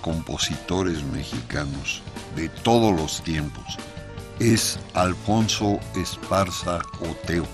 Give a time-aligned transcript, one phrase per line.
[0.00, 2.02] Compositores mexicanos
[2.36, 3.78] de todos los tiempos
[4.40, 7.46] es Alfonso Esparza Oteo.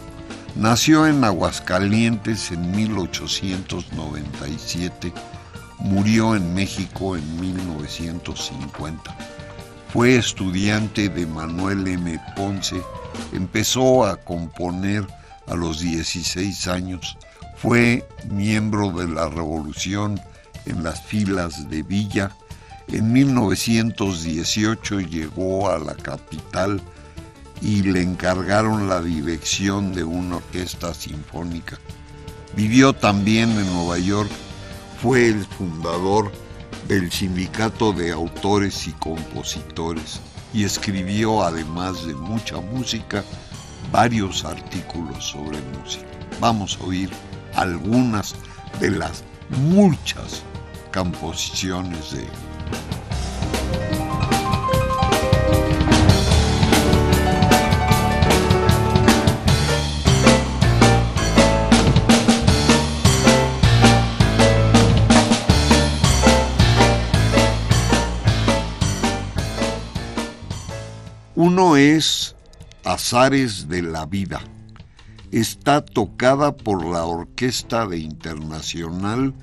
[0.54, 5.12] Nació en Aguascalientes en 1897,
[5.78, 9.16] murió en México en 1950.
[9.92, 12.20] Fue estudiante de Manuel M.
[12.36, 12.80] Ponce,
[13.32, 15.06] empezó a componer
[15.48, 17.18] a los 16 años,
[17.56, 20.20] fue miembro de la Revolución
[20.66, 22.36] en las filas de Villa.
[22.88, 26.80] En 1918 llegó a la capital
[27.60, 31.78] y le encargaron la dirección de una orquesta sinfónica.
[32.54, 34.30] Vivió también en Nueva York,
[35.02, 36.32] fue el fundador
[36.88, 40.20] del Sindicato de Autores y Compositores
[40.54, 43.24] y escribió, además de mucha música,
[43.92, 46.06] varios artículos sobre música.
[46.40, 47.10] Vamos a oír
[47.54, 48.34] algunas
[48.80, 50.42] de las muchas
[50.96, 52.26] composiciones de
[71.34, 72.34] Uno es
[72.84, 74.40] Azares de la Vida.
[75.30, 79.34] Está tocada por la Orquesta de Internacional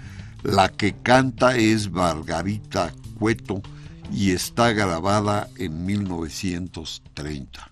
[0.43, 3.61] la que canta es Margarita Cueto
[4.11, 7.71] y está grabada en 1930.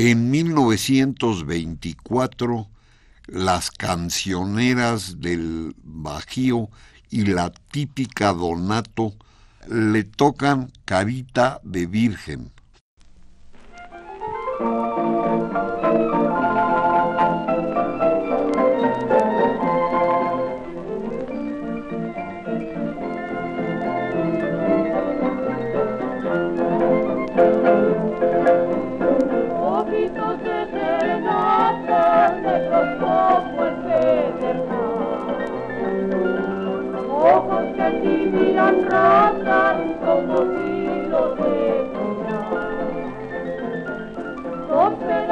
[0.00, 2.68] En 1924,
[3.26, 6.70] las cancioneras del Bajío
[7.10, 9.12] y la típica Donato
[9.66, 12.52] le tocan Carita de Virgen.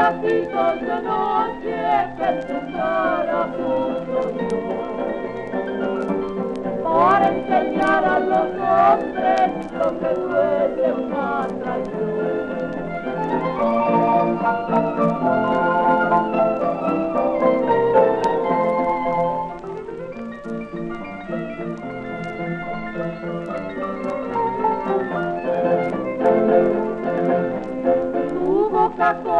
[0.07, 4.47] capito due notti e per tentare appunto più.
[6.85, 12.07] Ora insegnare allo scontro che quella è un'altra giù.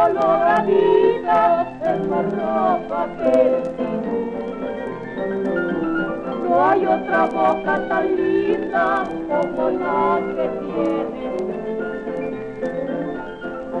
[0.09, 3.63] lobranita es más rosa que.
[6.47, 11.27] No hay otra boca tan linda como la que tiene,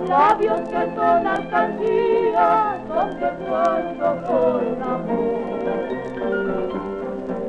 [0.07, 5.47] Labios que todas cantigas son de cuando con amor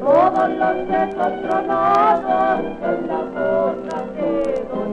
[0.01, 4.33] todos los besos tronados en la boca que
[4.73, 4.89] doy.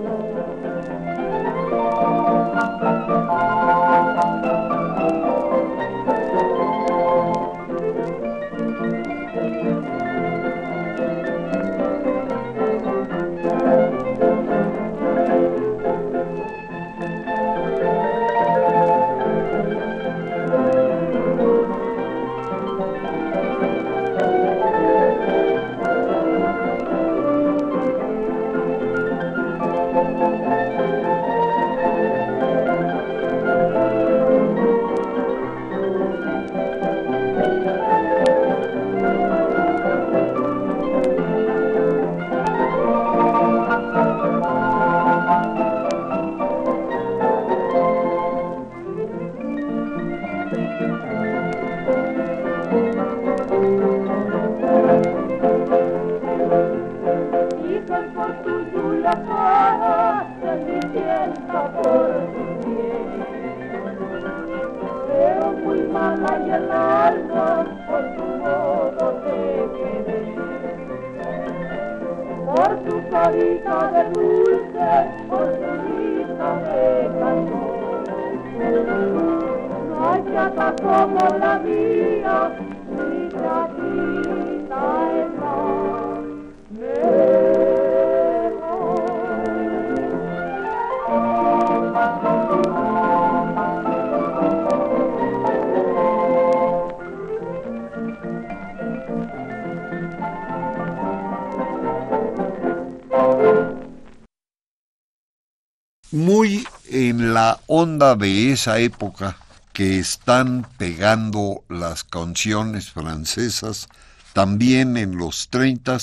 [108.16, 109.38] de esa época
[109.74, 113.90] que están pegando las canciones francesas,
[114.34, 115.98] también en los 30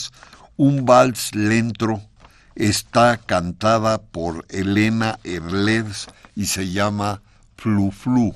[0.57, 2.03] un vals lento
[2.55, 7.23] está cantada por Elena Erlers y se llama
[7.57, 8.35] Flu Flu.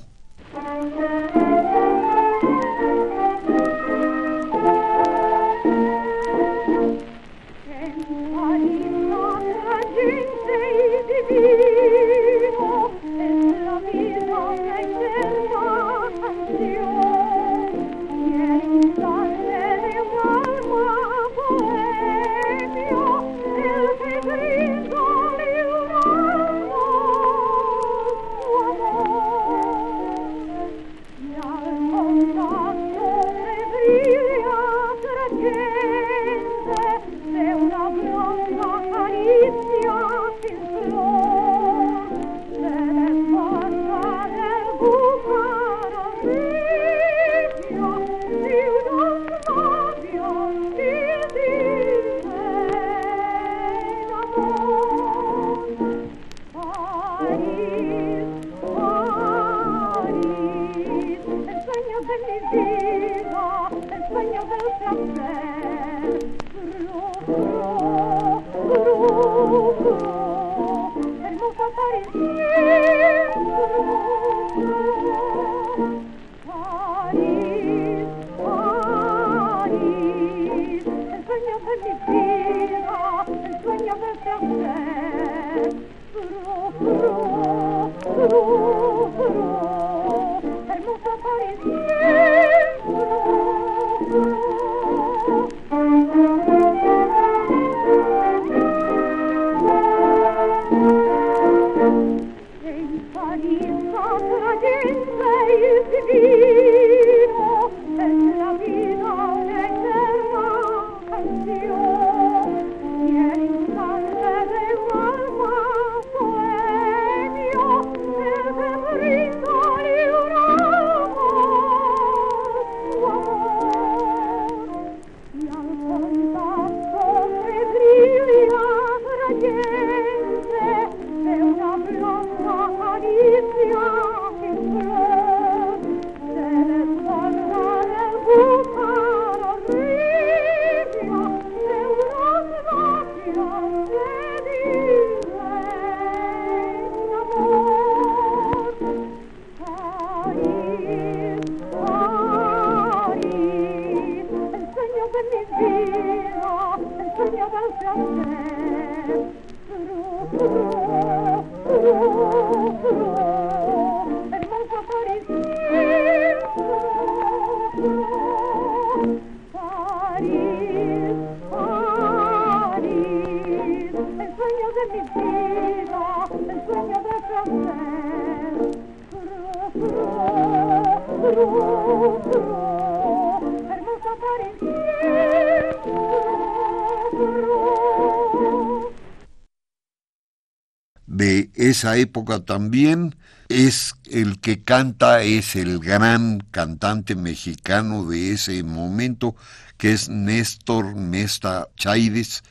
[191.77, 193.15] Esa época también
[193.49, 199.35] es el que canta, es el gran cantante mexicano de ese momento,
[199.77, 202.41] que es Néstor Mesta Chaides,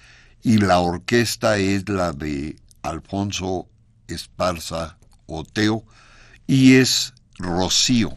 [0.45, 3.67] y la orquesta es la de Alfonso
[4.07, 5.85] Esparza Oteo,
[6.47, 8.17] y es Rocío.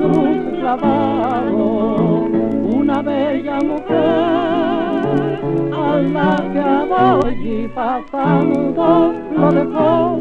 [0.00, 0.40] cruz
[2.74, 4.90] una bella mujer
[5.72, 6.64] a la que
[7.44, 10.19] y pasando lo dejó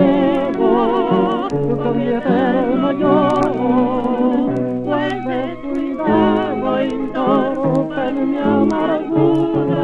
[0.00, 1.48] riego,
[1.82, 4.52] con mi eterno lloro,
[4.86, 9.80] pues descuidado interrumpen mi amargura.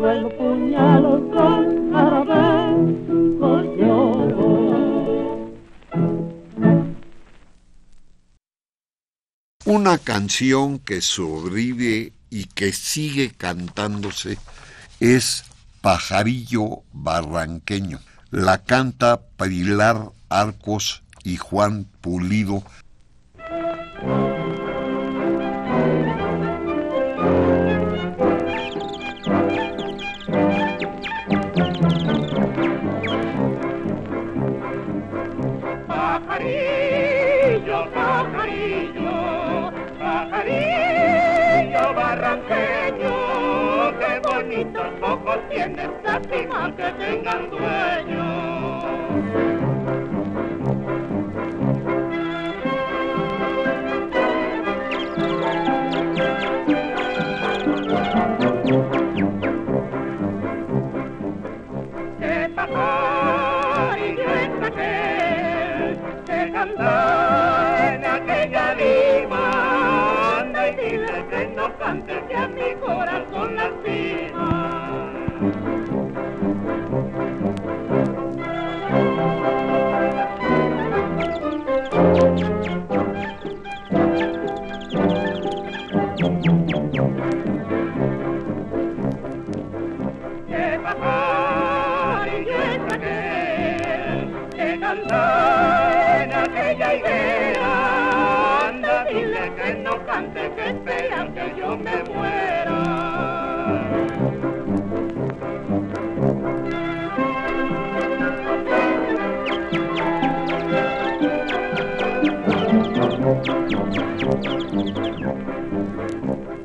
[0.00, 0.74] Con
[9.66, 14.38] Una canción que sobrevive y que sigue cantándose
[15.00, 15.44] es
[15.82, 18.00] Pajarillo Barranqueño.
[18.30, 22.64] La canta Pilar Arcos y Juan Pulido
[45.30, 48.50] ojos tienes lástima que tengan dueño.
[67.92, 68.74] En aquella
[70.76, 70.98] y
[71.30, 71.66] que no
[72.28, 74.59] que a mi corazón lastima.
[96.94, 98.68] Higuera.
[98.68, 102.78] Anda, dile que no cante, que esperan que yo me muera.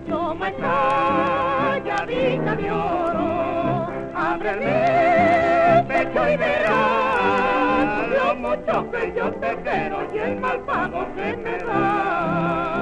[0.09, 7.64] Toma esta llavita de oro, ábrele el pecho y verás
[8.55, 12.74] mucho que yo te quiero y el mal pago que me das.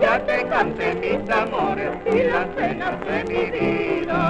[0.00, 2.16] Ya te canté mis amores y
[3.06, 4.20] de mi vida.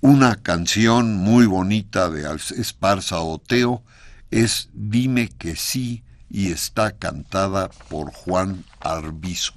[0.00, 3.82] Una canción muy bonita de Esparza Oteo
[4.30, 9.54] es Dime que sí y está cantada por Juan Arbizu.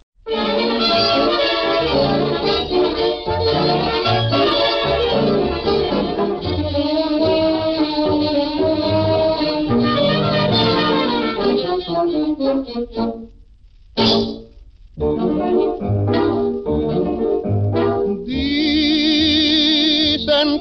[14.97, 15.05] Dicen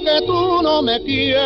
[0.05, 1.41] que tú no me quieres.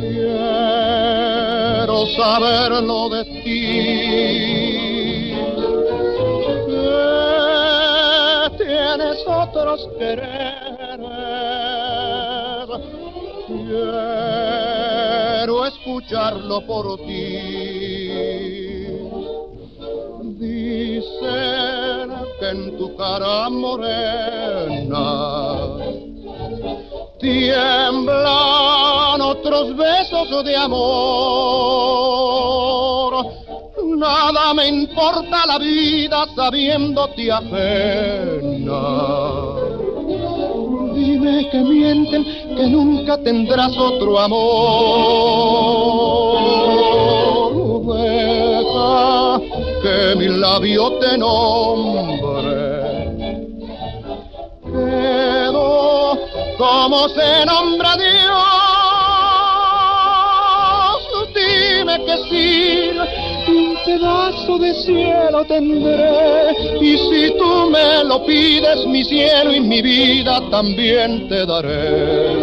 [0.00, 5.34] Quiero saberlo de ti.
[6.66, 10.64] Que tienes otros quereres.
[15.36, 17.83] Quiero escucharlo por ti.
[22.38, 25.04] Que en tu cara morena
[27.18, 30.84] tiemblan otros besos de amor.
[33.96, 38.82] Nada me importa la vida sabiéndote ajena.
[40.94, 42.24] Dime que mienten,
[42.56, 45.44] que nunca tendrás otro amor.
[47.86, 49.38] Deja
[49.82, 52.54] que mi labio te nombre.
[54.64, 56.18] Quedo
[56.56, 58.44] como se nombra Dios.
[61.34, 62.90] Dime que sí,
[63.48, 66.52] un pedazo de cielo tendré.
[66.80, 72.33] Y si tú me lo pides, mi cielo y mi vida también te daré.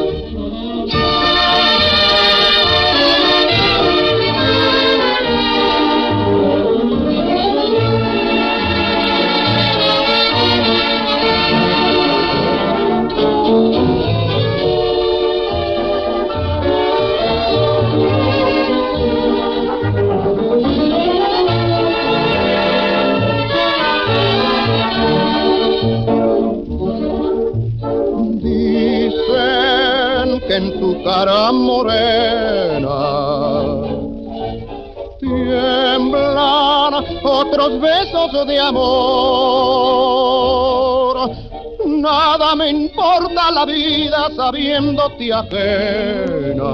[31.12, 33.00] Cara morena
[35.20, 36.94] tiemblan
[37.24, 39.96] otros besos de amor.
[41.86, 46.74] Nada me importa la vida sabiéndote ajena.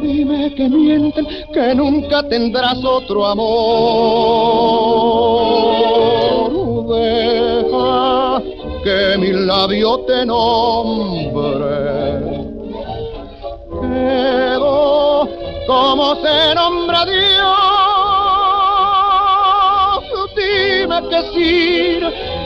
[0.00, 3.46] dime que mienten, que nunca tendrás otro amor.
[6.92, 8.42] Deja
[8.84, 12.05] que mi labio te nombre.
[15.86, 17.14] Como se nombra Dios.
[20.34, 22.00] Dime que sí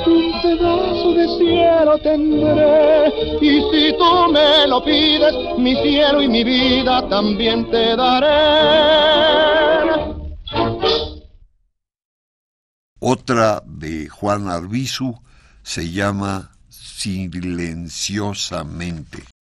[0.06, 3.08] un pedazo de cielo tendré.
[3.40, 8.28] Y si tú me lo pides, mi cielo y mi vida también te daré.
[13.00, 15.18] Otra de Juan Arbizu
[15.62, 19.39] se llama Silenciosamente.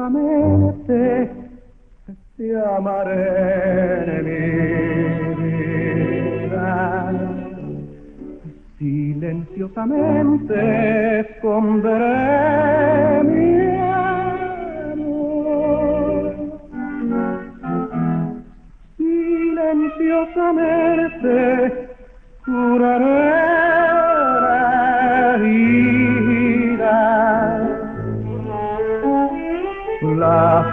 [0.00, 1.30] Silenciosamente
[2.36, 4.40] te amaré en mi
[5.42, 7.12] vida.
[8.78, 10.54] Silenciosamente
[11.20, 13.50] esconderé mi
[14.90, 16.34] amor.
[18.96, 21.34] Silenciosamente
[22.44, 23.19] curaré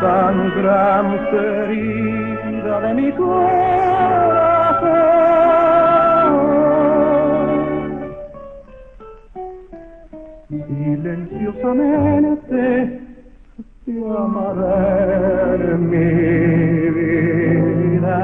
[0.02, 3.38] la sangrante herida de mi corazón.
[10.50, 13.00] Silenciosamente
[13.86, 18.20] te amaré mi vida.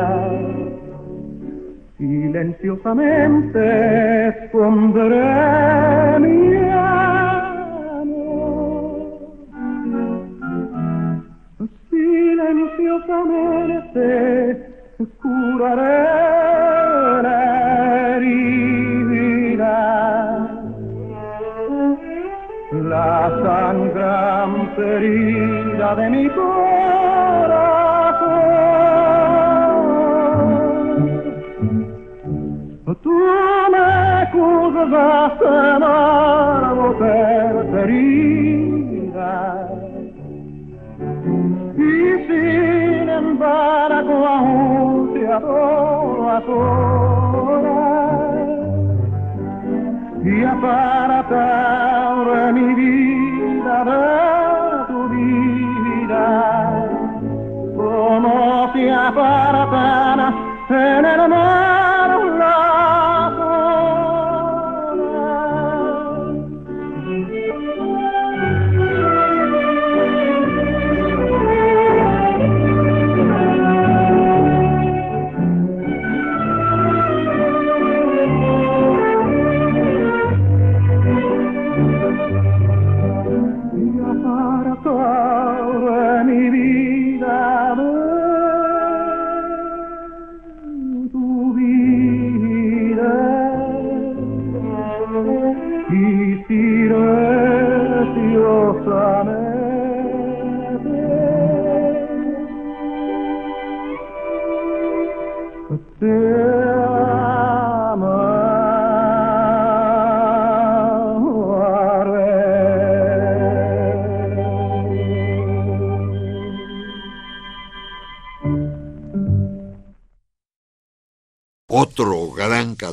[1.98, 3.62] Silenciosamente
[4.28, 6.63] esconderé mi
[13.24, 14.74] silenciosamente
[15.22, 16.04] curaré
[17.24, 19.78] la herida.
[22.72, 26.64] La sangrante herida de mi corazón.
[33.04, 33.20] Tú
[33.72, 38.73] me juzgaste amargo ser herida
[43.44, 46.42] embargo aún te adoro a
[50.26, 52.16] y apartar
[52.54, 54.02] mi vida de
[54.88, 56.26] tu vida.
[57.76, 60.34] Como si apartara
[60.70, 61.43] en el mar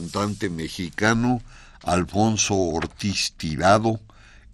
[0.00, 1.42] cantante mexicano,
[1.84, 4.00] Alfonso Ortiz Tirado,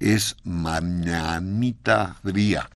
[0.00, 2.68] es Mañanita Fría.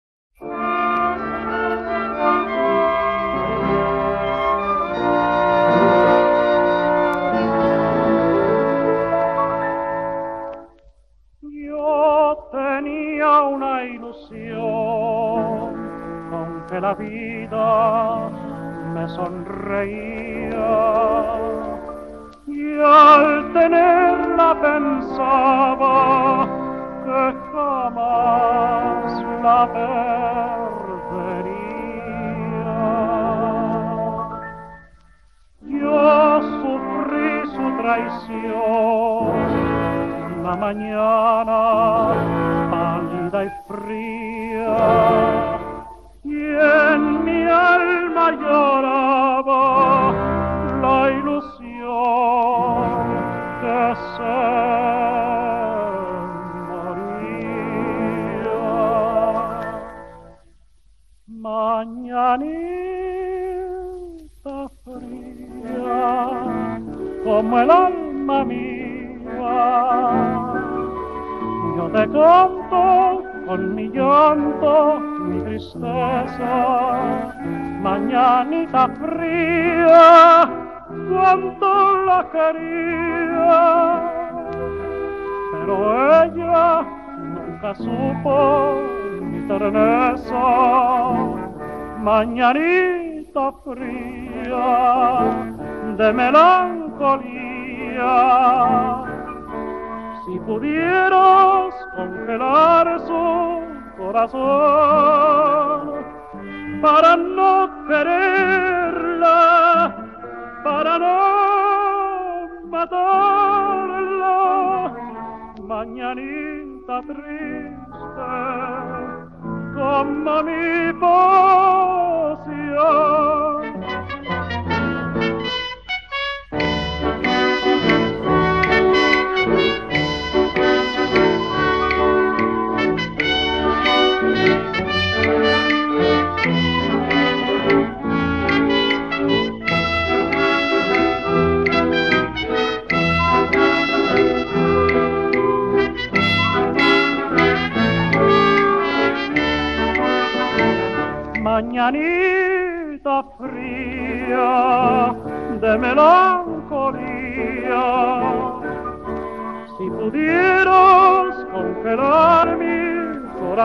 [120.23, 121.50] Mummy, for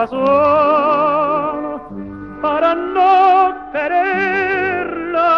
[0.06, 1.80] razón
[2.40, 5.28] para no quererla,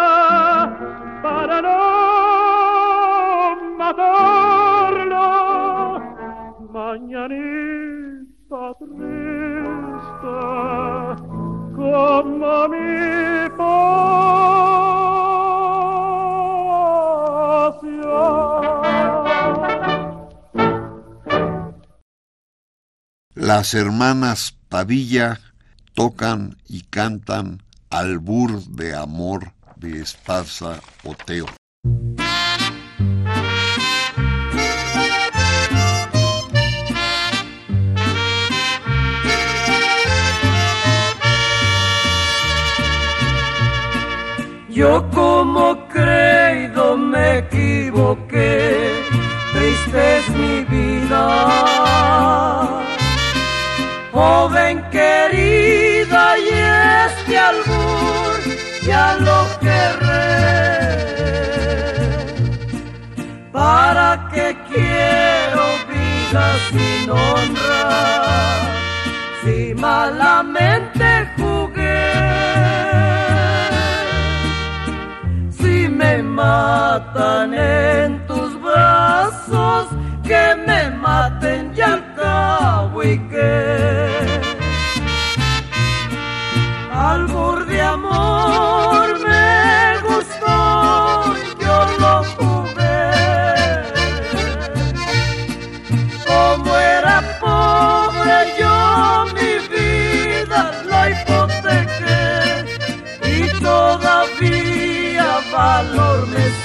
[1.23, 5.27] para no matarla.
[6.71, 10.39] Mañanita triste,
[11.75, 14.69] como mi pasión.
[23.35, 25.39] Las hermanas Pavilla
[25.95, 31.47] tocan y cantan Albur de Amor de Esparza Oteo.
[44.69, 45.09] Yo
[76.99, 78.28] matan en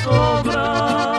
[0.04, 1.13] sobra.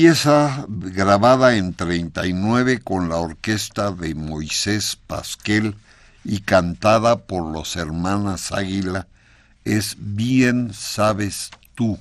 [0.00, 5.76] pieza grabada en 39 con la orquesta de Moisés Pasquel
[6.24, 9.08] y cantada por los hermanas Águila
[9.66, 11.98] es Bien sabes tú.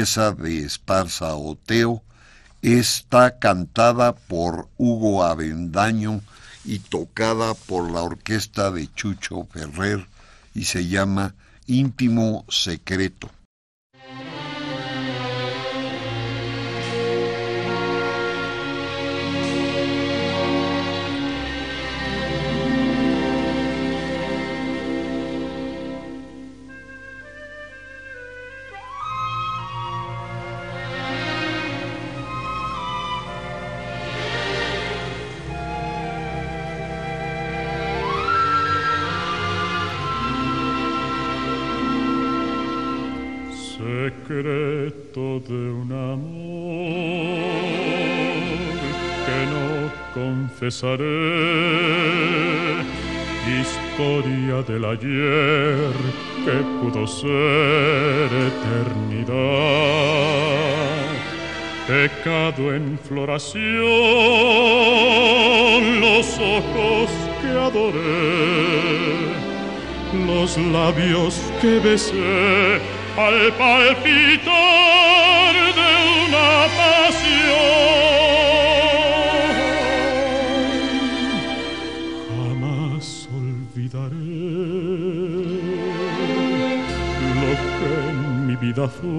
[0.00, 2.02] pieza de Esparza Oteo
[2.62, 6.22] está cantada por Hugo Avendaño
[6.64, 10.06] y tocada por la orquesta de Chucho Ferrer
[10.54, 11.34] y se llama
[11.66, 13.28] Íntimo Secreto.
[50.60, 51.06] confesaré
[53.62, 55.94] historia del ayer
[56.44, 59.30] que pudo ser eternidad.
[61.86, 63.70] Pecado en floración,
[66.00, 69.32] los ojos que adoré,
[70.26, 72.80] los labios que besé
[73.16, 74.69] al palpitar.
[88.70, 89.10] vida fue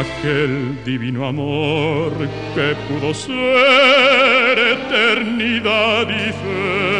[0.00, 2.12] aquel divino amor
[2.54, 6.91] que pudo ser eternidad y fe.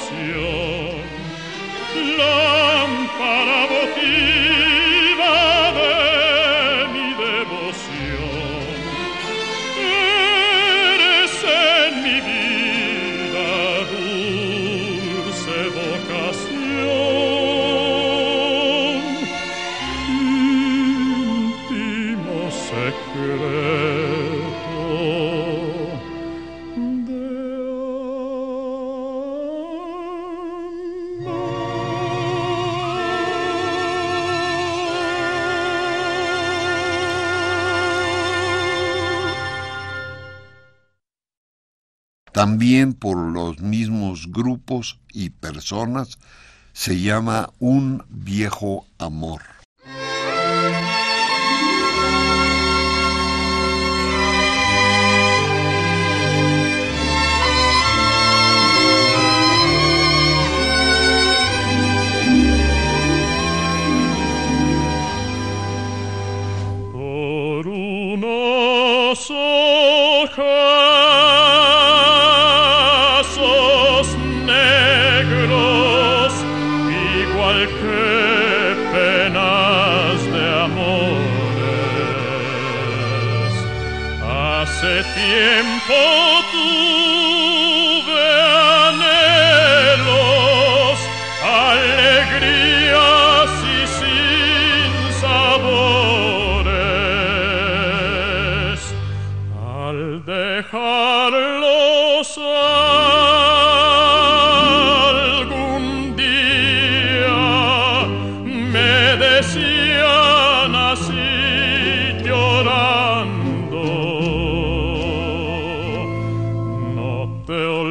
[0.00, 0.59] 笑。
[42.88, 46.18] Por los mismos grupos y personas,
[46.72, 49.59] se llama Un viejo amor.
[85.20, 86.19] tiempo.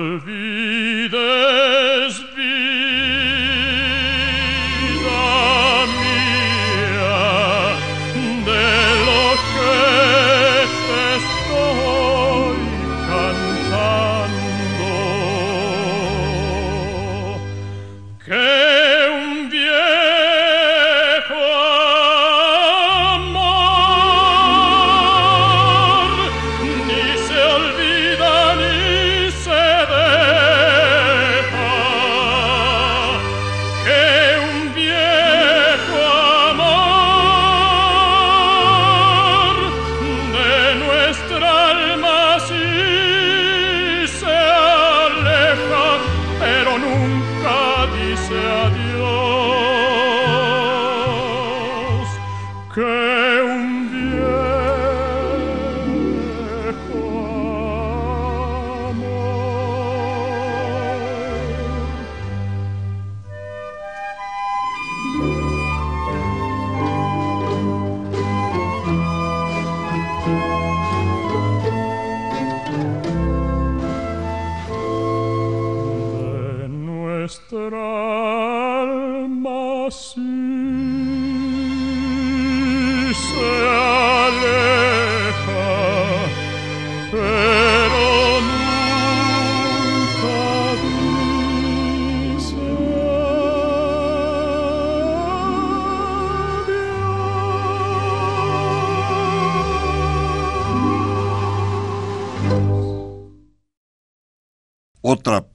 [0.09, 0.48] Otra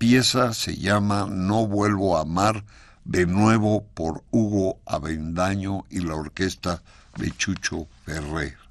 [0.07, 2.62] pieza se llama No vuelvo a amar,
[3.07, 6.82] de nuevo por Hugo Avendaño y la orquesta
[7.16, 8.63] de Chucho Ferrer.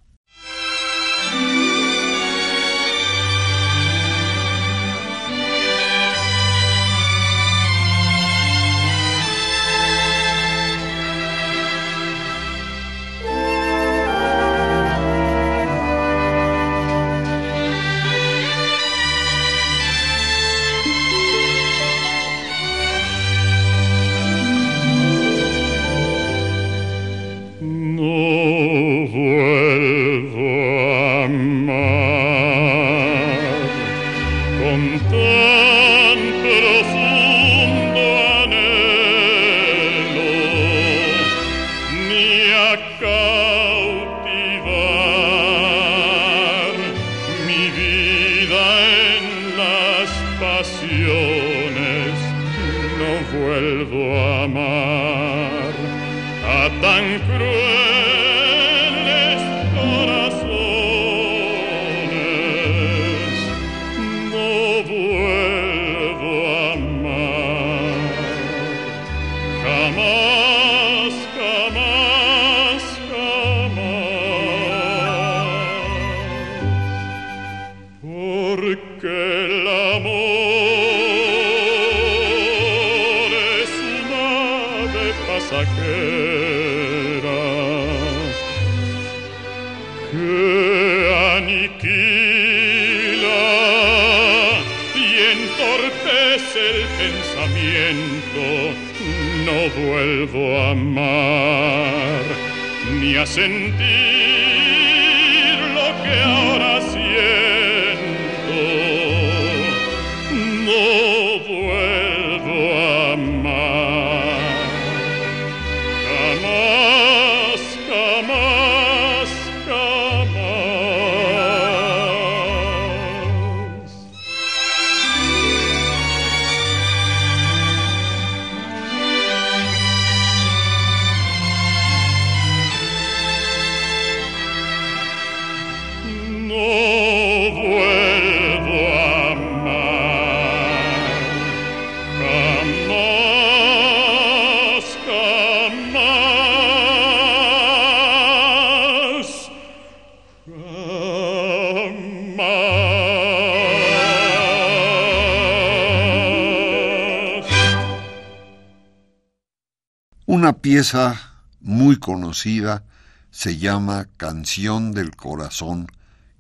[160.74, 161.22] pieza
[161.62, 162.82] muy conocida
[163.30, 165.86] se llama Canción del Corazón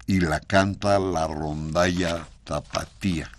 [0.07, 3.29] y la canta la rondalla tapatía.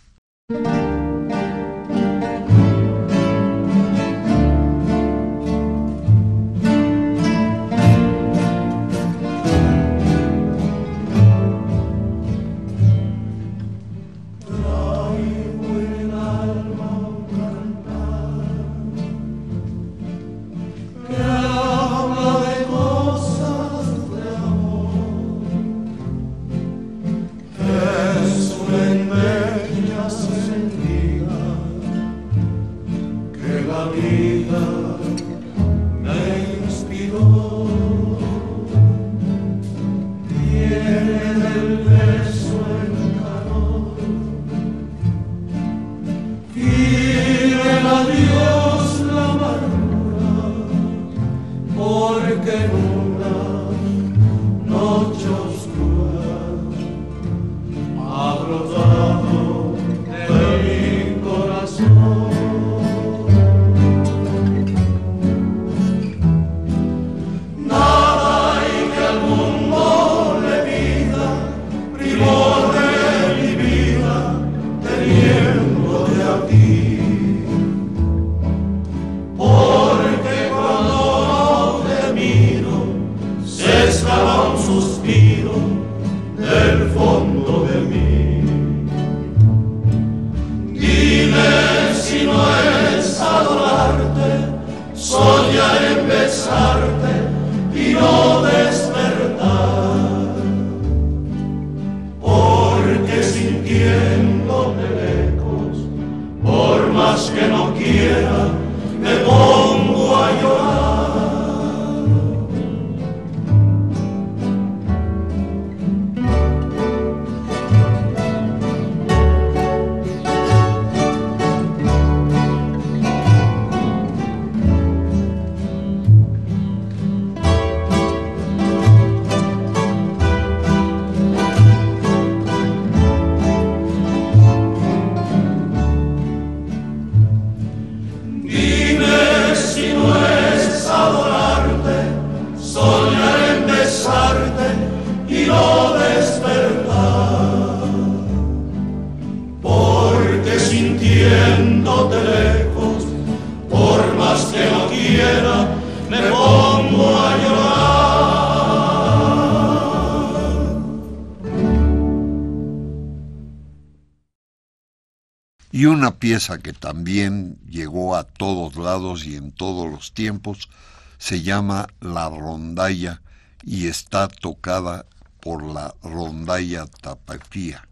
[166.35, 170.69] que también llegó a todos lados y en todos los tiempos,
[171.17, 173.23] se llama La Rondalla
[173.63, 175.07] y está tocada
[175.41, 177.89] por la Rondalla Tapatía.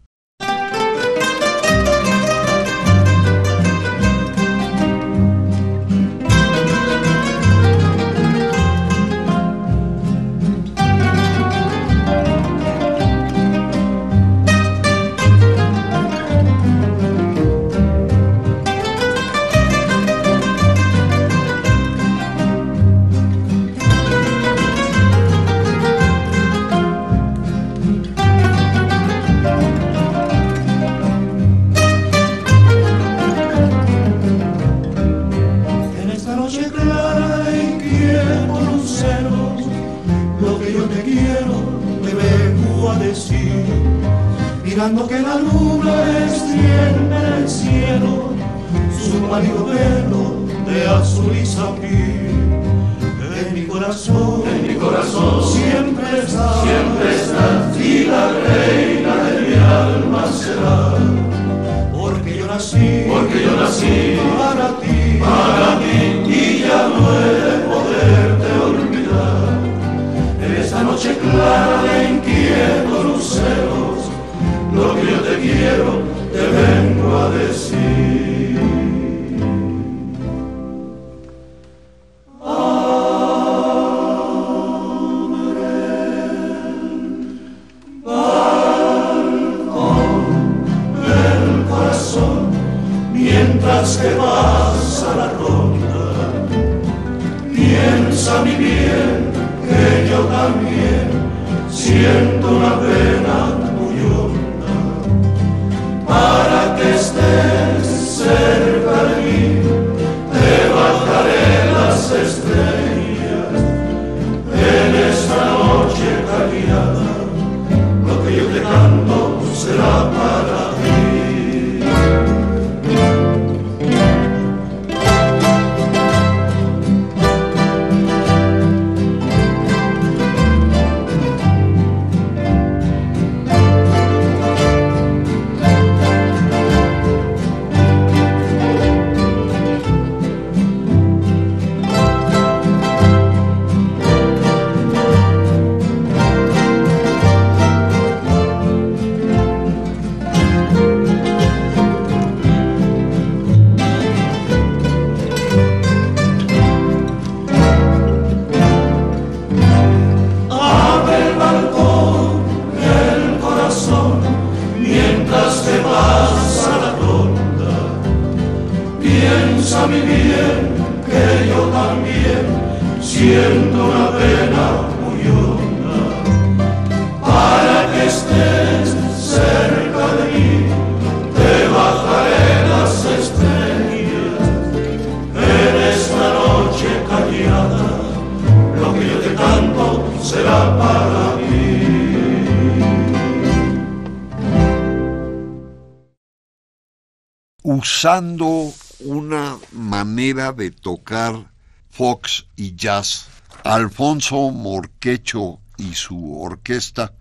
[198.03, 201.49] Usando una manera de tocar
[201.89, 203.27] fox y jazz,
[203.63, 207.13] Alfonso Morquecho y su orquesta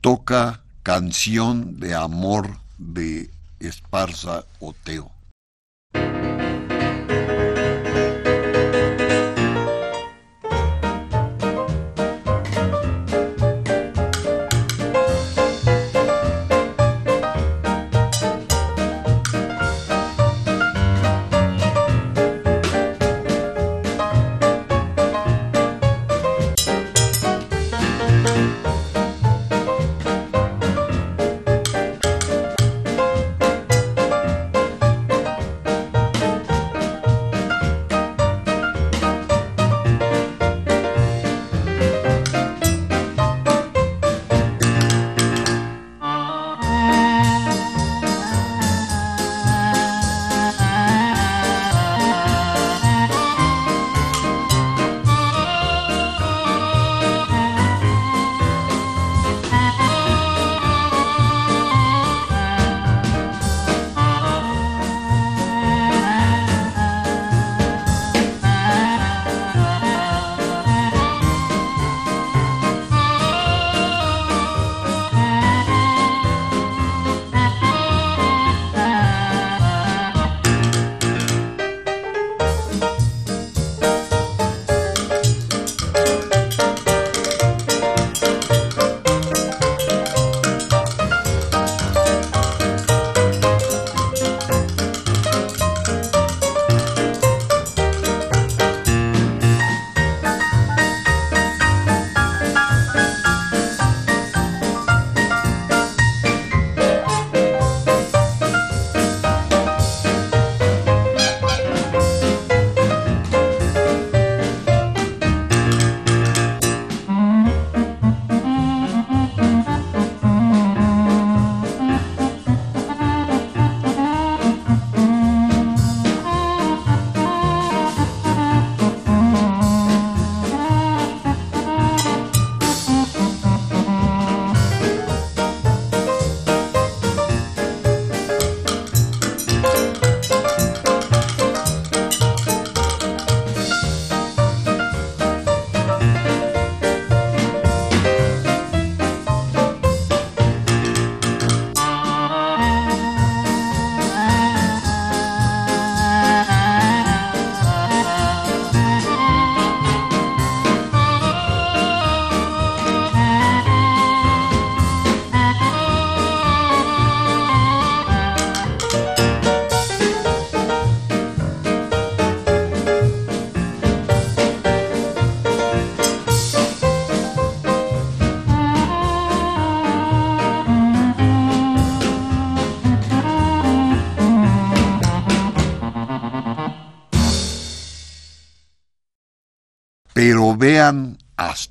[0.00, 3.30] toca Canción de Amor de
[3.60, 5.13] Esparza Oteo.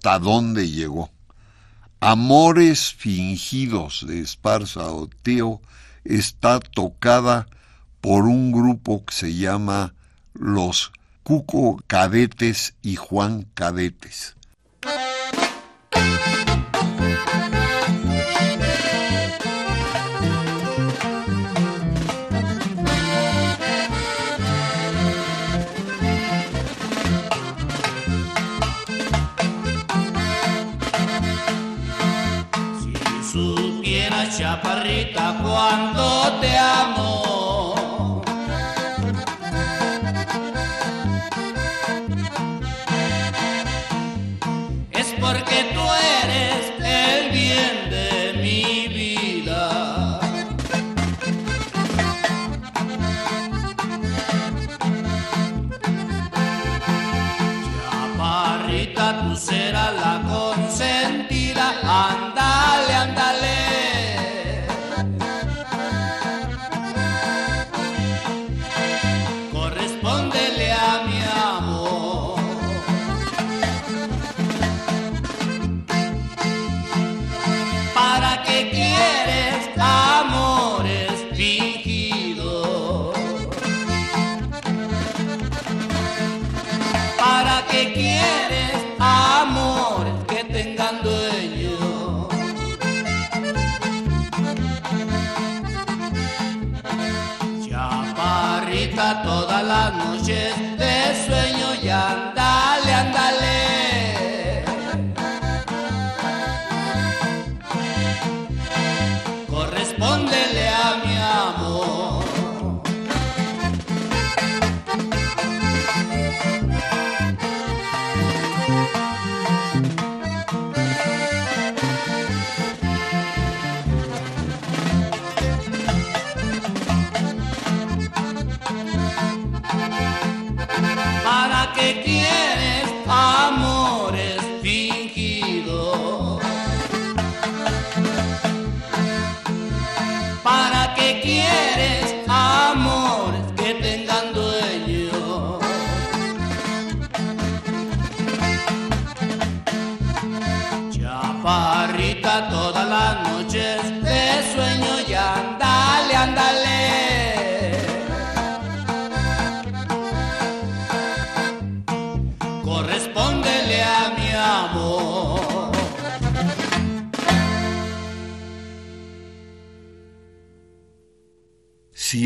[0.03, 1.09] Hasta dónde llegó.
[2.01, 5.61] Amores fingidos de Esparza Oteo
[6.03, 7.47] está tocada
[8.01, 9.93] por un grupo que se llama
[10.33, 10.91] Los
[11.23, 14.35] Cuco Cadetes y Juan Cadetes.
[35.53, 37.12] Cuánto te amo.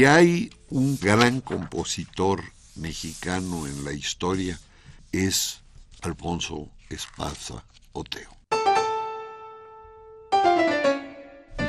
[0.08, 2.44] Hay un gran compositor
[2.76, 4.60] mexicano en la historia,
[5.12, 5.62] es
[6.02, 8.30] Alfonso Esparza Oteo.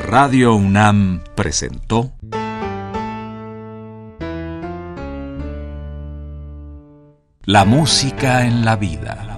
[0.07, 2.13] Radio UNAM presentó
[7.45, 9.38] La música en la vida.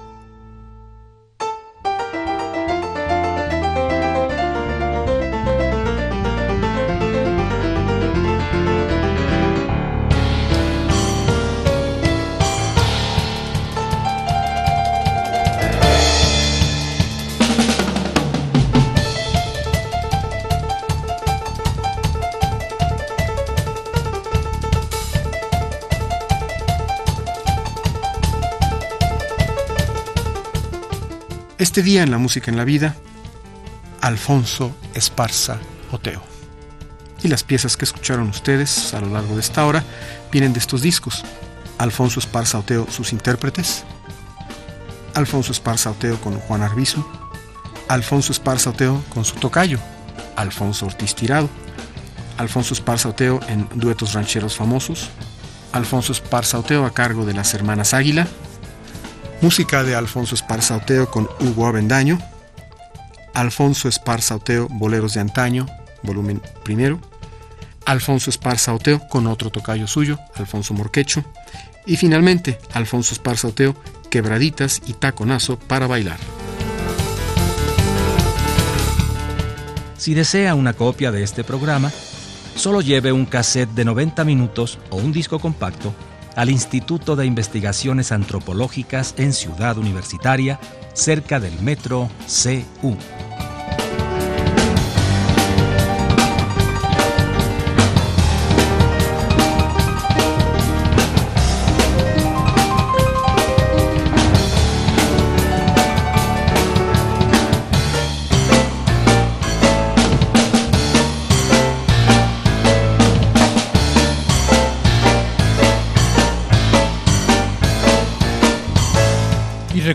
[31.71, 32.97] Este día en la música en la vida,
[34.01, 35.57] Alfonso Esparza
[35.93, 36.21] Oteo.
[37.23, 39.81] Y las piezas que escucharon ustedes a lo largo de esta hora
[40.33, 41.23] vienen de estos discos.
[41.77, 43.85] Alfonso Esparza Oteo, sus intérpretes.
[45.13, 47.05] Alfonso Esparza Oteo con Juan Arbizu.
[47.87, 49.79] Alfonso Esparza Oteo con su tocayo,
[50.35, 51.49] Alfonso Ortiz Tirado.
[52.37, 55.07] Alfonso Esparza Oteo en duetos rancheros famosos.
[55.71, 58.27] Alfonso Esparza Oteo a cargo de las hermanas Águila.
[59.41, 62.19] Música de Alfonso Esparza Oteo con Hugo Avendaño.
[63.33, 65.65] Alfonso Esparza Oteo, Boleros de Antaño,
[66.03, 66.99] volumen primero.
[67.85, 71.25] Alfonso Esparza Oteo con otro tocayo suyo, Alfonso Morquecho.
[71.87, 73.75] Y finalmente, Alfonso Esparza Oteo,
[74.11, 76.19] Quebraditas y Taconazo para bailar.
[79.97, 81.91] Si desea una copia de este programa,
[82.55, 85.95] solo lleve un cassette de 90 minutos o un disco compacto
[86.35, 90.59] al Instituto de Investigaciones Antropológicas en Ciudad Universitaria,
[90.93, 92.95] cerca del metro CU.